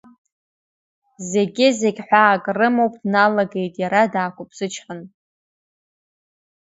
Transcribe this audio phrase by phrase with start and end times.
[1.31, 5.05] Зегьы зегь ҳәаак рымоуп, дналагеит иара даақәыԥсычҳаны.